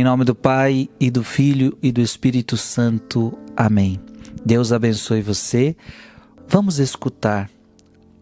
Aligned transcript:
Em 0.00 0.04
nome 0.04 0.24
do 0.24 0.34
Pai 0.34 0.88
e 0.98 1.10
do 1.10 1.22
Filho 1.22 1.76
e 1.82 1.92
do 1.92 2.00
Espírito 2.00 2.56
Santo. 2.56 3.38
Amém. 3.54 4.00
Deus 4.42 4.72
abençoe 4.72 5.20
você. 5.20 5.76
Vamos 6.48 6.78
escutar 6.78 7.50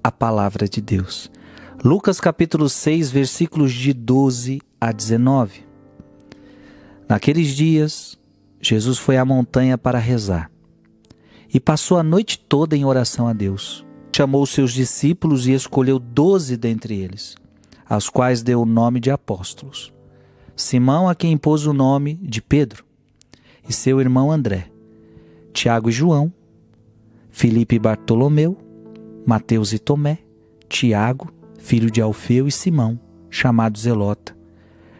a 0.03 0.11
palavra 0.11 0.69
de 0.69 0.80
Deus. 0.80 1.30
Lucas 1.85 2.19
capítulo 2.19 2.69
6, 2.69 3.12
versículos 3.12 3.72
de 3.72 3.93
12 3.93 4.61
a 4.80 4.91
19. 4.91 5.64
Naqueles 7.09 7.54
dias, 7.54 8.19
Jesus 8.60 8.99
foi 8.99 9.17
à 9.17 9.24
montanha 9.24 9.79
para 9.79 10.01
rezar 10.01 10.51
e 11.54 11.60
passou 11.60 11.97
a 11.97 12.03
noite 12.03 12.40
toda 12.40 12.76
em 12.76 12.85
oração 12.85 13.29
a 13.29 13.33
Deus. 13.33 13.87
Chamou 14.13 14.45
seus 14.47 14.72
discípulos 14.72 15.47
e 15.47 15.53
escolheu 15.53 16.01
doze 16.01 16.56
dentre 16.56 16.98
eles, 16.98 17.37
aos 17.88 18.10
quais 18.10 18.42
deu 18.42 18.62
o 18.62 18.66
nome 18.66 18.98
de 18.98 19.12
apóstolos 19.12 19.97
Simão, 20.59 21.09
a 21.09 21.15
quem 21.15 21.38
pôs 21.38 21.66
o 21.66 21.73
nome 21.73 22.19
de 22.20 22.43
Pedro, 22.43 22.84
e 23.69 23.73
seu 23.73 24.01
irmão 24.01 24.32
André, 24.32 24.66
Tiago 25.52 25.88
e 25.88 25.92
João, 25.92 26.32
Filipe 27.30 27.77
e 27.77 27.78
Bartolomeu, 27.78 28.59
Mateus 29.24 29.73
e 29.73 29.79
Tomé, 29.79 30.18
Tiago, 30.68 31.32
filho 31.60 31.88
de 31.88 32.01
Alfeu 32.01 32.48
e 32.48 32.51
Simão, 32.51 32.98
chamado 33.30 33.79
Zelota, 33.79 34.37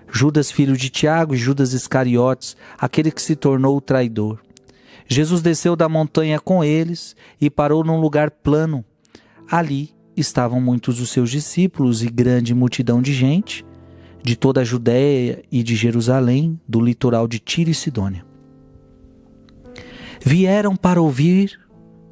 Judas, 0.09 0.48
filho 0.48 0.77
de 0.77 0.91
Tiago, 0.91 1.34
e 1.34 1.37
Judas 1.37 1.73
Iscariotes, 1.73 2.56
aquele 2.79 3.10
que 3.10 3.20
se 3.20 3.34
tornou 3.34 3.77
o 3.77 3.80
traidor. 3.80 4.38
Jesus 5.09 5.43
desceu 5.43 5.74
da 5.74 5.88
montanha 5.88 6.38
com 6.38 6.62
eles 6.62 7.16
e 7.40 7.51
parou 7.51 7.82
num 7.82 8.01
lugar 8.01 8.30
plano. 8.30 8.84
Ali 9.51 9.93
estavam 10.16 10.60
muitos 10.60 10.98
dos 10.98 11.10
seus 11.10 11.32
discípulos 11.32 12.01
e 12.04 12.09
grande 12.09 12.54
multidão 12.54 13.02
de 13.02 13.12
gente 13.12 13.66
de 14.22 14.36
toda 14.36 14.60
a 14.60 14.64
Judéia 14.64 15.42
e 15.50 15.62
de 15.62 15.74
Jerusalém, 15.74 16.60
do 16.66 16.80
litoral 16.80 17.26
de 17.26 17.38
Tiro 17.38 17.70
e 17.70 17.74
Sidônia. 17.74 18.24
Vieram 20.20 20.76
para 20.76 21.01
ouvir 21.01 21.59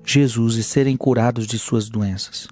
Jesus 0.05 0.57
e 0.57 0.63
serem 0.63 0.97
curados 0.97 1.47
de 1.47 1.59
suas 1.59 1.89
doenças. 1.89 2.49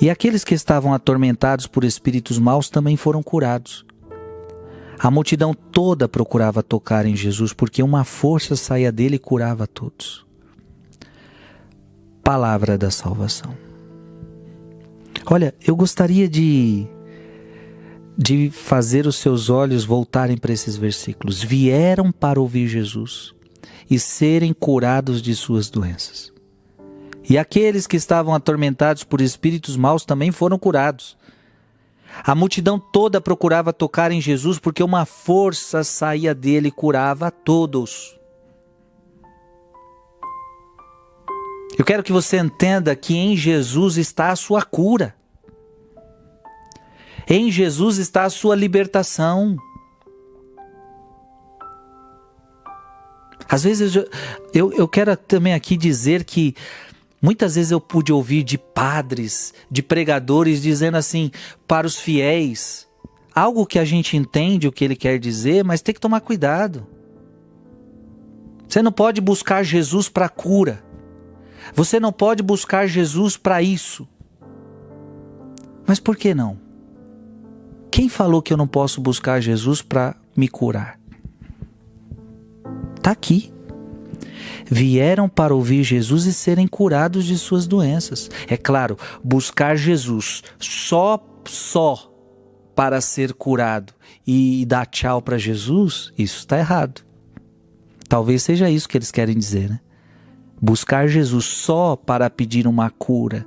E 0.00 0.08
aqueles 0.08 0.44
que 0.44 0.54
estavam 0.54 0.94
atormentados 0.94 1.66
por 1.66 1.84
espíritos 1.84 2.38
maus 2.38 2.70
também 2.70 2.96
foram 2.96 3.22
curados. 3.22 3.84
A 4.98 5.10
multidão 5.10 5.52
toda 5.52 6.08
procurava 6.08 6.62
tocar 6.62 7.06
em 7.06 7.16
Jesus, 7.16 7.52
porque 7.52 7.82
uma 7.82 8.04
força 8.04 8.54
saía 8.54 8.92
dele 8.92 9.16
e 9.16 9.18
curava 9.18 9.66
todos. 9.66 10.24
Palavra 12.22 12.78
da 12.78 12.90
salvação. 12.90 13.56
Olha, 15.26 15.54
eu 15.66 15.74
gostaria 15.74 16.28
de 16.28 16.86
de 18.22 18.50
fazer 18.50 19.06
os 19.06 19.16
seus 19.16 19.50
olhos 19.50 19.84
voltarem 19.84 20.36
para 20.36 20.52
esses 20.52 20.76
versículos. 20.76 21.42
Vieram 21.42 22.12
para 22.12 22.40
ouvir 22.40 22.68
Jesus 22.68 23.34
e 23.90 23.98
serem 23.98 24.52
curados 24.52 25.20
de 25.20 25.34
suas 25.34 25.68
doenças. 25.68 26.32
E 27.28 27.36
aqueles 27.36 27.86
que 27.86 27.96
estavam 27.96 28.34
atormentados 28.34 29.04
por 29.04 29.20
espíritos 29.20 29.76
maus 29.76 30.04
também 30.04 30.30
foram 30.30 30.58
curados. 30.58 31.16
A 32.24 32.34
multidão 32.34 32.78
toda 32.78 33.20
procurava 33.20 33.72
tocar 33.72 34.12
em 34.12 34.20
Jesus 34.20 34.58
porque 34.58 34.82
uma 34.82 35.04
força 35.04 35.82
saía 35.82 36.34
dele 36.34 36.68
e 36.68 36.72
curava 36.72 37.28
a 37.28 37.30
todos. 37.30 38.18
Eu 41.78 41.84
quero 41.84 42.02
que 42.02 42.12
você 42.12 42.36
entenda 42.36 42.94
que 42.94 43.16
em 43.16 43.36
Jesus 43.36 43.96
está 43.96 44.30
a 44.30 44.36
sua 44.36 44.62
cura. 44.62 45.14
Em 47.26 47.50
Jesus 47.50 47.98
está 47.98 48.24
a 48.24 48.30
sua 48.30 48.54
libertação. 48.54 49.56
Às 53.48 53.64
vezes 53.64 53.94
eu, 53.94 54.08
eu, 54.54 54.72
eu 54.72 54.88
quero 54.88 55.16
também 55.16 55.52
aqui 55.52 55.76
dizer 55.76 56.24
que 56.24 56.54
muitas 57.20 57.54
vezes 57.54 57.70
eu 57.70 57.80
pude 57.80 58.12
ouvir 58.12 58.42
de 58.42 58.56
padres, 58.56 59.52
de 59.70 59.82
pregadores 59.82 60.62
dizendo 60.62 60.96
assim 60.96 61.30
para 61.66 61.86
os 61.86 61.98
fiéis, 61.98 62.88
algo 63.34 63.66
que 63.66 63.78
a 63.78 63.84
gente 63.84 64.16
entende 64.16 64.66
o 64.66 64.72
que 64.72 64.84
ele 64.84 64.96
quer 64.96 65.18
dizer, 65.18 65.64
mas 65.64 65.82
tem 65.82 65.94
que 65.94 66.00
tomar 66.00 66.20
cuidado. 66.20 66.86
Você 68.68 68.80
não 68.80 68.92
pode 68.92 69.20
buscar 69.20 69.62
Jesus 69.62 70.08
para 70.08 70.30
cura. 70.30 70.82
Você 71.74 72.00
não 72.00 72.10
pode 72.10 72.42
buscar 72.42 72.86
Jesus 72.86 73.36
para 73.36 73.62
isso. 73.62 74.08
Mas 75.86 76.00
por 76.00 76.16
que 76.16 76.34
não? 76.34 76.61
Quem 77.92 78.08
falou 78.08 78.40
que 78.40 78.50
eu 78.50 78.56
não 78.56 78.66
posso 78.66 79.02
buscar 79.02 79.38
Jesus 79.38 79.82
para 79.82 80.16
me 80.34 80.48
curar? 80.48 80.98
Está 82.96 83.10
aqui. 83.10 83.52
Vieram 84.64 85.28
para 85.28 85.54
ouvir 85.54 85.84
Jesus 85.84 86.24
e 86.24 86.32
serem 86.32 86.66
curados 86.66 87.26
de 87.26 87.36
suas 87.36 87.66
doenças. 87.66 88.30
É 88.48 88.56
claro, 88.56 88.96
buscar 89.22 89.76
Jesus 89.76 90.42
só, 90.58 91.22
só 91.44 92.10
para 92.74 92.98
ser 93.02 93.34
curado 93.34 93.92
e 94.26 94.64
dar 94.64 94.86
tchau 94.86 95.20
para 95.20 95.36
Jesus, 95.36 96.14
isso 96.16 96.38
está 96.38 96.56
errado. 96.56 97.02
Talvez 98.08 98.42
seja 98.42 98.70
isso 98.70 98.88
que 98.88 98.96
eles 98.96 99.10
querem 99.10 99.36
dizer, 99.36 99.68
né? 99.68 99.80
Buscar 100.58 101.06
Jesus 101.08 101.44
só 101.44 101.94
para 101.94 102.30
pedir 102.30 102.66
uma 102.66 102.88
cura 102.88 103.46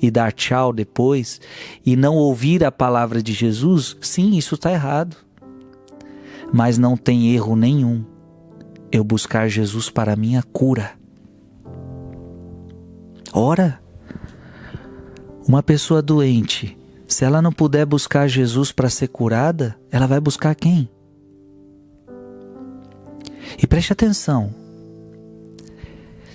e 0.00 0.10
dar 0.10 0.32
tchau 0.32 0.72
depois 0.72 1.40
e 1.84 1.96
não 1.96 2.16
ouvir 2.16 2.64
a 2.64 2.72
palavra 2.72 3.22
de 3.22 3.32
Jesus, 3.32 3.96
sim, 4.00 4.36
isso 4.36 4.54
está 4.54 4.72
errado. 4.72 5.16
Mas 6.52 6.78
não 6.78 6.96
tem 6.96 7.32
erro 7.32 7.54
nenhum 7.54 8.04
eu 8.90 9.04
buscar 9.04 9.48
Jesus 9.48 9.88
para 9.88 10.14
a 10.14 10.16
minha 10.16 10.42
cura. 10.42 10.92
Ora, 13.32 13.80
uma 15.46 15.62
pessoa 15.62 16.02
doente, 16.02 16.76
se 17.06 17.24
ela 17.24 17.40
não 17.40 17.52
puder 17.52 17.86
buscar 17.86 18.28
Jesus 18.28 18.72
para 18.72 18.90
ser 18.90 19.08
curada, 19.08 19.76
ela 19.90 20.06
vai 20.06 20.20
buscar 20.20 20.54
quem? 20.54 20.88
E 23.62 23.66
preste 23.66 23.92
atenção. 23.92 24.54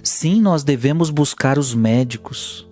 Sim, 0.03 0.39
nós 0.39 0.63
devemos 0.63 1.09
buscar 1.09 1.57
os 1.57 1.73
médicos, 1.73 2.67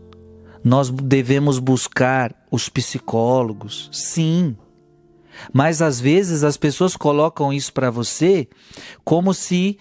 nós 0.64 0.90
devemos 0.90 1.60
buscar 1.60 2.34
os 2.50 2.70
psicólogos, 2.70 3.90
sim. 3.92 4.56
Mas 5.52 5.82
às 5.82 6.00
vezes 6.00 6.44
as 6.44 6.56
pessoas 6.56 6.96
colocam 6.96 7.52
isso 7.52 7.74
para 7.74 7.92
você 7.92 8.48
como 9.04 9.34
se 9.34 9.78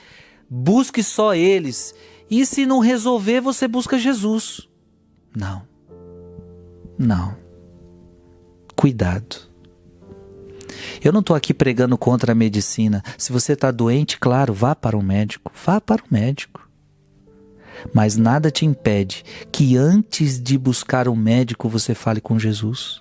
busque 0.51 1.03
só 1.03 1.35
eles. 1.35 1.95
E 2.31 2.45
se 2.45 2.67
não 2.67 2.81
resolver, 2.81 3.41
você 3.41 3.69
busca 3.69 3.99
Jesus. 3.99 4.69
Não. 5.37 5.63
Não. 6.99 7.37
Cuidado. 8.75 9.37
Eu 11.05 11.13
não 11.13 11.21
estou 11.21 11.37
aqui 11.37 11.53
pregando 11.53 11.97
contra 11.99 12.33
a 12.33 12.35
medicina. 12.35 13.03
Se 13.19 13.31
você 13.31 13.53
está 13.53 13.71
doente, 13.71 14.19
claro, 14.19 14.55
vá 14.55 14.75
para 14.75 14.97
o 14.97 15.03
médico. 15.03 15.53
Vá 15.65 15.81
para 15.81 16.03
o 16.03 16.07
médico 16.11 16.72
mas 17.93 18.17
nada 18.17 18.51
te 18.51 18.65
impede 18.65 19.25
que 19.51 19.77
antes 19.77 20.41
de 20.41 20.59
buscar 20.59 21.09
um 21.09 21.17
médico 21.17 21.69
você 21.69 21.95
fale 21.95 22.21
com 22.21 22.39
Jesus. 22.39 23.01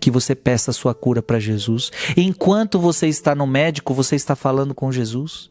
Que 0.00 0.10
você 0.10 0.34
peça 0.34 0.70
a 0.70 0.74
sua 0.74 0.94
cura 0.94 1.22
para 1.22 1.38
Jesus. 1.38 1.90
Enquanto 2.16 2.78
você 2.78 3.06
está 3.06 3.34
no 3.34 3.46
médico, 3.46 3.94
você 3.94 4.16
está 4.16 4.36
falando 4.36 4.74
com 4.74 4.92
Jesus. 4.92 5.50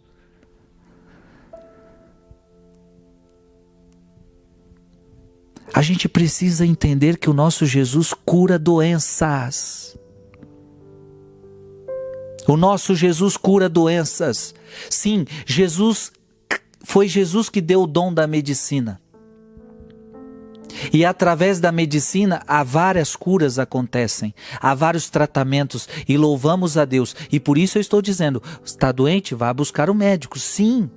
A 5.74 5.82
gente 5.82 6.08
precisa 6.08 6.66
entender 6.66 7.18
que 7.18 7.30
o 7.30 7.34
nosso 7.34 7.66
Jesus 7.66 8.14
cura 8.26 8.58
doenças. 8.58 9.98
O 12.48 12.56
nosso 12.56 12.96
Jesus 12.96 13.36
cura 13.36 13.68
doenças. 13.68 14.56
Sim, 14.90 15.26
Jesus 15.46 16.12
foi 16.88 17.06
Jesus 17.06 17.50
que 17.50 17.60
deu 17.60 17.84
o 17.84 17.86
dom 17.86 18.14
da 18.14 18.26
medicina. 18.26 19.02
E 20.94 21.04
através 21.04 21.60
da 21.60 21.70
medicina, 21.70 22.42
há 22.48 22.64
várias 22.64 23.14
curas 23.14 23.60
acontecem, 23.60 24.34
há 24.62 24.74
vários 24.74 25.10
tratamentos 25.10 25.88
e 26.08 26.18
louvamos 26.18 26.78
a 26.78 26.86
Deus. 26.86 27.14
E 27.30 27.42
por 27.42 27.58
isso 27.58 27.78
eu 27.78 27.82
estou 27.82 28.02
dizendo: 28.02 28.42
está 28.64 28.90
doente, 28.94 29.36
vá 29.36 29.54
buscar 29.54 29.90
o 29.90 29.94
médico, 29.94 30.40
sim. 30.40 30.90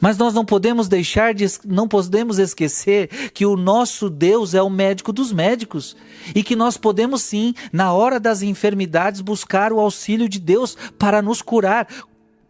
Mas 0.00 0.16
nós 0.16 0.32
não 0.32 0.44
podemos 0.44 0.88
deixar 0.88 1.34
de, 1.34 1.46
não 1.66 1.86
podemos 1.86 2.38
esquecer 2.38 3.08
que 3.34 3.44
o 3.44 3.58
nosso 3.58 4.08
Deus 4.08 4.54
é 4.54 4.62
o 4.62 4.70
médico 4.70 5.12
dos 5.12 5.32
médicos 5.32 5.94
e 6.34 6.42
que 6.42 6.56
nós 6.56 6.78
podemos 6.78 7.20
sim, 7.20 7.52
na 7.70 7.92
hora 7.92 8.18
das 8.18 8.40
enfermidades, 8.40 9.20
buscar 9.20 9.70
o 9.70 9.80
auxílio 9.80 10.30
de 10.30 10.40
Deus 10.40 10.78
para 10.98 11.20
nos 11.20 11.42
curar, 11.42 11.86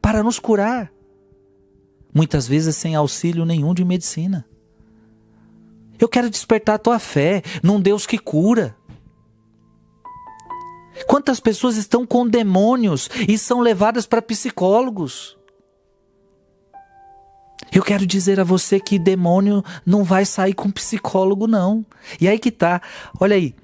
para 0.01 0.23
nos 0.23 0.39
curar 0.39 0.96
muitas 2.17 2.49
vezes 2.49 2.75
sem 2.75 2.95
auxílio 2.95 3.45
nenhum 3.45 3.75
de 3.75 3.85
medicina. 3.85 4.47
Eu 5.99 6.09
quero 6.09 6.31
despertar 6.31 6.77
a 6.77 6.79
tua 6.79 6.99
fé 6.99 7.43
num 7.63 7.79
Deus 7.79 8.07
que 8.07 8.17
cura. 8.17 8.75
Quantas 11.07 11.41
pessoas 11.41 11.77
estão 11.77 12.07
com 12.07 12.27
demônios 12.27 13.11
e 13.29 13.37
são 13.37 13.61
levadas 13.61 14.07
para 14.07 14.23
psicólogos? 14.23 15.37
Eu 17.71 17.83
quero 17.83 18.07
dizer 18.07 18.41
a 18.41 18.45
você 18.45 18.81
que 18.81 18.99
demônio 18.99 19.63
não 19.85 20.03
vai 20.03 20.25
sair 20.25 20.55
com 20.55 20.71
psicólogo, 20.71 21.47
não. 21.47 21.85
E 22.19 22.27
aí 22.27 22.39
que 22.39 22.51
tá. 22.51 22.81
Olha 23.21 23.37
aí. 23.37 23.55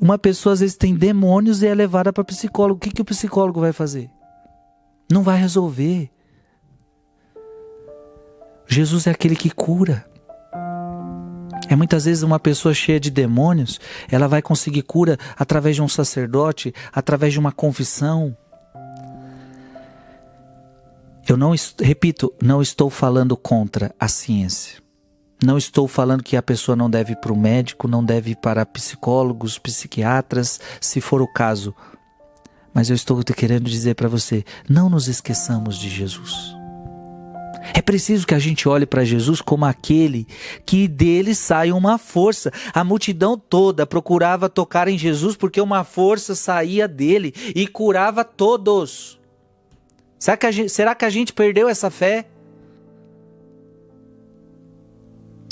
Uma 0.00 0.16
pessoa 0.16 0.54
às 0.54 0.60
vezes 0.60 0.76
tem 0.76 0.94
demônios 0.94 1.60
e 1.60 1.66
é 1.66 1.74
levada 1.74 2.10
para 2.10 2.24
psicólogo. 2.24 2.78
O 2.78 2.80
que, 2.80 2.90
que 2.90 3.02
o 3.02 3.04
psicólogo 3.04 3.60
vai 3.60 3.72
fazer? 3.72 4.08
Não 5.12 5.22
vai 5.22 5.38
resolver. 5.38 6.10
Jesus 8.68 9.06
é 9.06 9.10
aquele 9.10 9.34
que 9.34 9.50
cura. 9.50 10.04
É 11.68 11.74
muitas 11.74 12.04
vezes 12.04 12.22
uma 12.22 12.38
pessoa 12.38 12.72
cheia 12.72 13.00
de 13.00 13.10
demônios, 13.10 13.80
ela 14.10 14.28
vai 14.28 14.40
conseguir 14.40 14.82
cura 14.82 15.18
através 15.36 15.76
de 15.76 15.82
um 15.82 15.88
sacerdote, 15.88 16.72
através 16.92 17.32
de 17.32 17.38
uma 17.38 17.52
confissão. 17.52 18.36
Eu 21.26 21.36
não 21.36 21.54
repito, 21.80 22.32
não 22.42 22.62
estou 22.62 22.88
falando 22.88 23.36
contra 23.36 23.94
a 23.98 24.08
ciência. 24.08 24.82
Não 25.44 25.56
estou 25.56 25.86
falando 25.86 26.24
que 26.24 26.36
a 26.36 26.42
pessoa 26.42 26.74
não 26.74 26.90
deve 26.90 27.12
ir 27.12 27.16
para 27.16 27.32
o 27.32 27.38
médico, 27.38 27.86
não 27.86 28.04
deve 28.04 28.32
ir 28.32 28.36
para 28.36 28.66
psicólogos, 28.66 29.58
psiquiatras, 29.58 30.58
se 30.80 31.00
for 31.00 31.22
o 31.22 31.32
caso. 31.32 31.74
Mas 32.74 32.90
eu 32.90 32.96
estou 32.96 33.22
querendo 33.22 33.70
dizer 33.70 33.94
para 33.94 34.08
você: 34.08 34.44
não 34.68 34.88
nos 34.88 35.06
esqueçamos 35.06 35.76
de 35.78 35.88
Jesus. 35.88 36.57
É 37.74 37.82
preciso 37.82 38.26
que 38.26 38.34
a 38.34 38.38
gente 38.38 38.68
olhe 38.68 38.86
para 38.86 39.04
Jesus 39.04 39.40
como 39.40 39.64
aquele 39.64 40.26
que 40.64 40.88
dele 40.88 41.34
sai 41.34 41.72
uma 41.72 41.98
força. 41.98 42.52
A 42.72 42.82
multidão 42.84 43.38
toda 43.38 43.86
procurava 43.86 44.48
tocar 44.48 44.88
em 44.88 44.98
Jesus 44.98 45.36
porque 45.36 45.60
uma 45.60 45.84
força 45.84 46.34
saía 46.34 46.88
dele 46.88 47.32
e 47.54 47.66
curava 47.66 48.24
todos. 48.24 49.18
Será 50.18 50.36
que 50.36 50.46
a 50.46 50.50
gente, 50.50 50.68
será 50.70 50.94
que 50.94 51.04
a 51.04 51.10
gente 51.10 51.32
perdeu 51.32 51.68
essa 51.68 51.90
fé? 51.90 52.26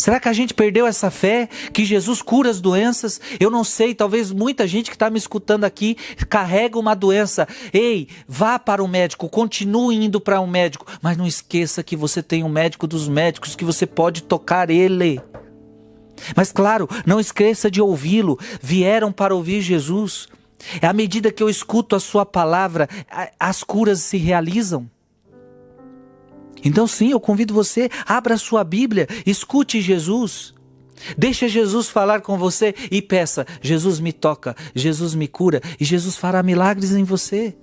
Será 0.06 0.20
que 0.20 0.28
a 0.28 0.32
gente 0.32 0.54
perdeu 0.54 0.86
essa 0.86 1.10
fé 1.10 1.48
que 1.72 1.84
Jesus 1.84 2.22
cura 2.22 2.48
as 2.48 2.60
doenças? 2.60 3.20
Eu 3.40 3.50
não 3.50 3.64
sei, 3.64 3.92
talvez 3.92 4.30
muita 4.30 4.64
gente 4.64 4.88
que 4.88 4.94
está 4.94 5.10
me 5.10 5.18
escutando 5.18 5.64
aqui 5.64 5.96
carrega 6.28 6.78
uma 6.78 6.94
doença. 6.94 7.48
Ei, 7.72 8.06
vá 8.28 8.56
para 8.56 8.84
o 8.84 8.86
médico, 8.86 9.28
continue 9.28 9.96
indo 9.96 10.20
para 10.20 10.40
o 10.40 10.44
um 10.44 10.46
médico, 10.46 10.86
mas 11.02 11.16
não 11.16 11.26
esqueça 11.26 11.82
que 11.82 11.96
você 11.96 12.22
tem 12.22 12.44
um 12.44 12.48
médico 12.48 12.86
dos 12.86 13.08
médicos 13.08 13.56
que 13.56 13.64
você 13.64 13.84
pode 13.84 14.22
tocar 14.22 14.70
ele. 14.70 15.20
Mas 16.36 16.52
claro, 16.52 16.88
não 17.04 17.18
esqueça 17.18 17.68
de 17.68 17.82
ouvi-lo. 17.82 18.38
Vieram 18.62 19.10
para 19.10 19.34
ouvir 19.34 19.60
Jesus. 19.60 20.28
À 20.80 20.92
medida 20.92 21.32
que 21.32 21.42
eu 21.42 21.50
escuto 21.50 21.96
a 21.96 22.00
sua 22.00 22.24
palavra, 22.24 22.88
as 23.40 23.64
curas 23.64 24.02
se 24.02 24.18
realizam. 24.18 24.88
Então, 26.66 26.84
sim, 26.84 27.12
eu 27.12 27.20
convido 27.20 27.54
você, 27.54 27.88
abra 28.04 28.34
a 28.34 28.38
sua 28.38 28.64
Bíblia, 28.64 29.06
escute 29.24 29.80
Jesus. 29.80 30.52
Deixa 31.16 31.48
Jesus 31.48 31.88
falar 31.88 32.22
com 32.22 32.36
você 32.36 32.74
e 32.90 33.00
peça: 33.00 33.46
Jesus 33.62 34.00
me 34.00 34.12
toca, 34.12 34.56
Jesus 34.74 35.14
me 35.14 35.28
cura 35.28 35.60
e 35.78 35.84
Jesus 35.84 36.16
fará 36.16 36.42
milagres 36.42 36.92
em 36.92 37.04
você. 37.04 37.56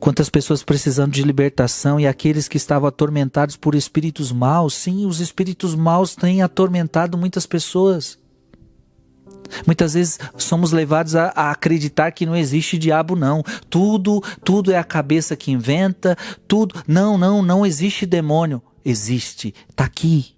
Quantas 0.00 0.28
pessoas 0.28 0.64
precisando 0.64 1.12
de 1.12 1.22
libertação 1.22 2.00
e 2.00 2.08
aqueles 2.08 2.48
que 2.48 2.56
estavam 2.56 2.88
atormentados 2.88 3.56
por 3.56 3.76
espíritos 3.76 4.32
maus, 4.32 4.74
sim, 4.74 5.06
os 5.06 5.20
espíritos 5.20 5.76
maus 5.76 6.16
têm 6.16 6.42
atormentado 6.42 7.16
muitas 7.16 7.46
pessoas. 7.46 8.18
Muitas 9.66 9.94
vezes 9.94 10.18
somos 10.36 10.72
levados 10.72 11.14
a, 11.14 11.32
a, 11.34 11.50
acreditar 11.50 12.10
que 12.12 12.26
não 12.26 12.36
existe 12.36 12.78
diabo, 12.78 13.16
não. 13.16 13.42
Tudo, 13.68 14.22
tudo 14.44 14.72
é 14.72 14.78
a 14.78 14.84
cabeça 14.84 15.36
que 15.36 15.50
inventa, 15.50 16.16
tudo. 16.46 16.82
Não, 16.86 17.16
não, 17.16 17.42
não 17.42 17.64
existe 17.64 18.06
demônio. 18.06 18.62
Existe, 18.84 19.54
está 19.70 19.84
aqui. 19.84 20.34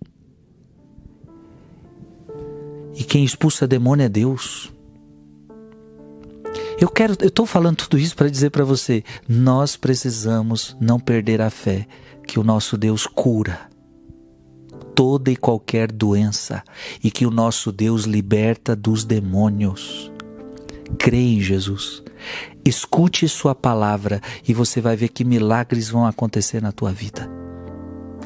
E 2.94 3.02
quem 3.02 3.24
expulsa 3.24 3.66
demônio 3.66 4.04
é 4.04 4.08
Deus. 4.08 4.72
Eu 6.78 6.88
quero, 6.88 7.16
eu 7.20 7.28
estou 7.28 7.46
falando 7.46 7.76
tudo 7.76 7.98
isso 7.98 8.16
para 8.16 8.28
dizer 8.28 8.50
para 8.50 8.64
você, 8.64 9.02
nós 9.28 9.76
precisamos 9.76 10.76
não 10.80 10.98
perder 10.98 11.40
a 11.40 11.48
fé 11.48 11.86
que 12.26 12.38
o 12.38 12.44
nosso 12.44 12.76
Deus 12.76 13.06
cura 13.06 13.73
toda 14.94 15.30
e 15.30 15.36
qualquer 15.36 15.90
doença 15.90 16.62
e 17.02 17.10
que 17.10 17.26
o 17.26 17.30
nosso 17.30 17.72
Deus 17.72 18.04
liberta 18.04 18.76
dos 18.76 19.04
demônios. 19.04 20.10
Creia 20.98 21.38
em 21.38 21.40
Jesus. 21.40 22.02
Escute 22.64 23.28
Sua 23.28 23.54
palavra 23.54 24.20
e 24.46 24.54
você 24.54 24.80
vai 24.80 24.96
ver 24.96 25.08
que 25.08 25.24
milagres 25.24 25.88
vão 25.88 26.06
acontecer 26.06 26.62
na 26.62 26.72
tua 26.72 26.92
vida. 26.92 27.28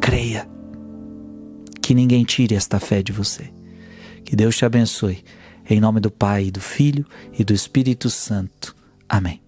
Creia. 0.00 0.49
Que 1.81 1.94
ninguém 1.94 2.25
tire 2.25 2.55
esta 2.55 2.79
fé 2.79 3.03
de 3.03 3.12
você. 3.12 3.50
Que 4.25 4.37
Deus 4.37 4.56
te 4.56 4.64
abençoe. 4.64 5.25
Em 5.69 5.81
nome 5.81 6.00
do 6.00 6.11
Pai, 6.11 6.50
do 6.50 6.61
Filho 6.61 7.06
e 7.38 7.44
do 7.44 7.53
Espírito 7.53 8.11
Santo. 8.11 8.75
Amém. 9.09 9.48